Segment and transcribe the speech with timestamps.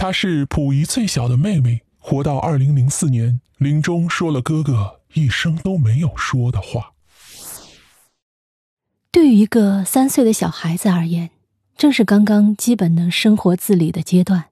[0.00, 6.92] 她是溥仪最小的妹妹，活到二零零四年，临终说了哥哥一生都没有说的话。
[9.10, 11.30] 对于一个三岁的小孩子而言，
[11.76, 14.50] 正是刚刚基本能生活自理的阶段。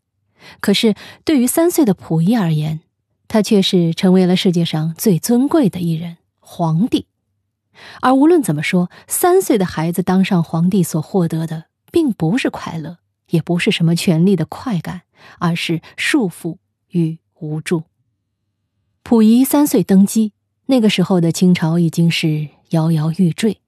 [0.59, 2.81] 可是，对于三岁的溥仪而言，
[3.29, 7.07] 他却是成为了世界上最尊贵的一人——皇帝。
[8.01, 12.99] 而无论怎么说，三岁的孩子当上皇帝所获得的，并不是快乐，
[13.31, 15.03] 也不是什么权力的快感，
[15.39, 16.59] 而是束缚
[16.91, 17.85] 与无助。
[19.03, 20.33] 溥仪三岁登基，
[20.67, 23.61] 那个时候的清朝已经是摇摇欲坠。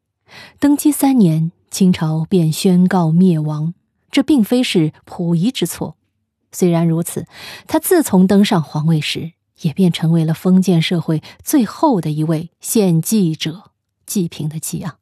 [0.59, 3.75] 登基三年，清朝便宣告灭亡，
[4.11, 5.97] 这并非是溥仪之错。
[6.51, 7.27] 虽然如此，
[7.67, 13.71] 他自从登上皇位时，也便成为了封建社会最后的一位献祭者。
[14.07, 14.97] 祭品的祭啊！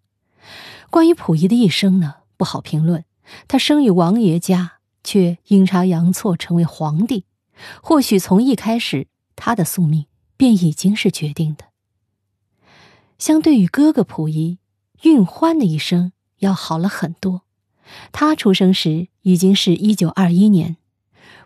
[0.90, 3.04] 关于溥仪的一生呢，不好评论。
[3.48, 7.24] 他生于王爷家，却阴差阳错成为皇帝。
[7.82, 10.06] 或许从一开始，他的宿命
[10.36, 11.66] 便已经是决定的。
[13.18, 14.58] 相对于哥哥溥仪，
[15.02, 17.42] 运欢的一生要好了很多。
[18.12, 20.76] 他出生时已经是一九二一年，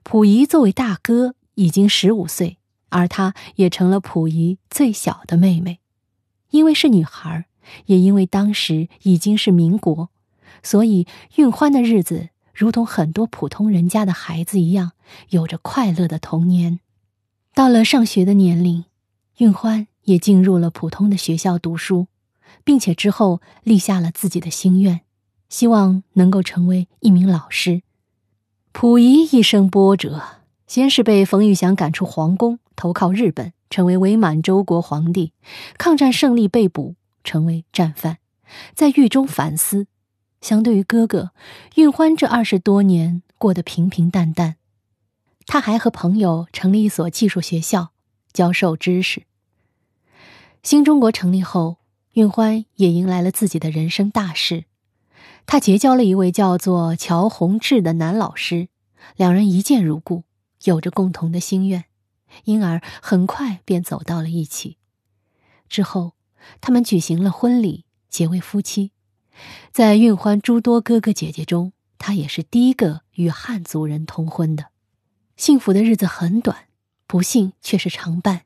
[0.03, 5.81] 溥仪作为大哥已经十五岁，而他也成了溥仪最小的妹妹，
[6.51, 7.47] 因为是女孩
[7.87, 10.09] 也因为当时已经是民国，
[10.63, 14.93] 所以运欢的日子如同很多普通人家的孩子一样，
[15.31, 16.81] 有着快乐的童年。
[17.55, 18.85] 到了上学的年龄，
[19.39, 22.07] 运欢也进入了普通的学校读书，
[22.65, 25.01] 并且之后立下了自己的心愿，
[25.49, 27.83] 希望能够成为一名老师。
[28.73, 30.23] 溥仪一生波折，
[30.67, 35.33] 先是被冯玉祥赶出皇宫，投靠日本，成为伪满洲国皇帝；
[35.77, 36.95] 抗战胜利被捕。
[37.23, 38.17] 成为战犯，
[38.75, 39.87] 在狱中反思。
[40.41, 41.33] 相对于哥哥，
[41.75, 44.57] 运欢这二十多年过得平平淡淡。
[45.47, 47.93] 他还和朋友成立一所技术学校，
[48.33, 49.25] 教授知识。
[50.63, 51.79] 新中国成立后，
[52.13, 54.65] 运欢也迎来了自己的人生大事。
[55.47, 58.69] 他结交了一位叫做乔宏志的男老师，
[59.17, 60.25] 两人一见如故，
[60.65, 61.85] 有着共同的心愿，
[62.45, 64.79] 因而很快便走到了一起。
[65.69, 66.15] 之后。
[66.63, 68.93] 他们举行了婚礼，结为夫妻。
[69.73, 74.67] 在运欢诸多哥哥姐姐中，她也是第一个与汉族人通婚的。
[75.37, 76.67] 幸福的日子很短，
[77.07, 78.43] 不幸却是常伴。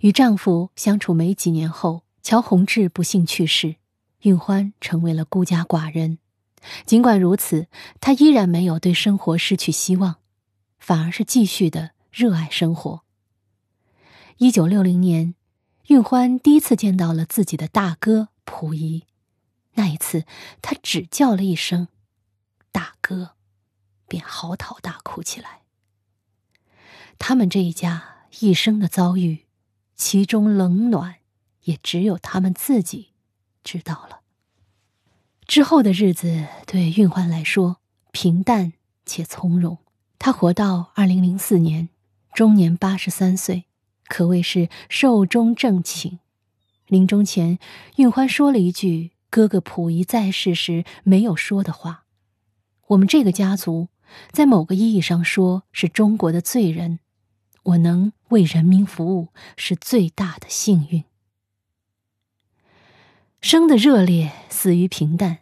[0.00, 3.76] 与丈夫相处没几年后，乔宏志不幸去世，
[4.22, 6.18] 运欢成为了孤家寡人。
[6.84, 7.68] 尽管如此，
[8.00, 10.16] 她依然没有对生活失去希望，
[10.78, 13.02] 反而是继续的热爱生活。
[14.38, 15.34] 一九六零年。
[15.88, 19.04] 运欢第一次见到了自己的大哥溥仪，
[19.74, 20.24] 那一次，
[20.62, 21.88] 他只叫了一声
[22.72, 23.32] “大哥”，
[24.08, 25.62] 便嚎啕大哭起来。
[27.18, 29.44] 他们这一家一生的遭遇，
[29.94, 31.16] 其中冷暖，
[31.64, 33.10] 也只有他们自己
[33.62, 34.20] 知道了。
[35.46, 37.76] 之后的日子对运欢来说
[38.12, 38.72] 平淡
[39.04, 39.78] 且从容。
[40.18, 41.90] 他活到二零零四年，
[42.32, 43.64] 终年八十三岁。
[44.06, 46.18] 可谓是寿终正寝。
[46.86, 47.58] 临终前，
[47.96, 52.04] 运欢说了一句哥哥溥仪在世时没有说的话
[52.86, 53.88] ：“我们这个家族，
[54.30, 57.00] 在某个意义上说是中国的罪人。
[57.64, 61.02] 我能为人民服务，是最大的幸运。”
[63.42, 65.38] 生的热烈，死于平淡。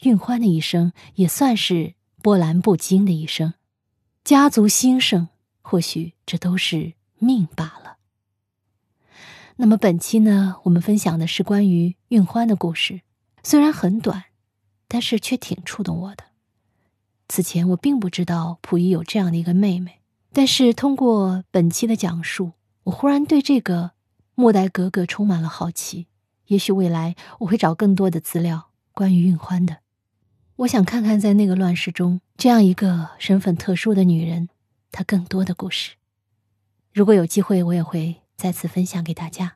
[0.00, 3.54] 运欢的一生也算是波澜不惊的一生。
[4.24, 5.28] 家族兴盛，
[5.62, 7.98] 或许这都是命罢了。
[9.54, 13.02] 那么本期呢，我们分享的是关于运欢的故事，
[13.48, 14.24] 虽然很短，
[14.88, 16.24] 但是却挺触动我的。
[17.28, 20.00] 此前我并不知道溥仪有这样的一个妹妹，
[20.32, 23.92] 但是通过本期的讲述，我忽然对这个
[24.34, 26.08] 末代格格充满了好奇。
[26.46, 29.76] 也许未来我会找更多的资料关于运欢的，
[30.56, 34.48] 我想看看在那个乱世中，这样一个身份特殊的女人，
[34.90, 35.92] 她更多的故事。
[36.92, 38.16] 如果有机会，我也会。
[38.36, 39.55] 再次分享给大家。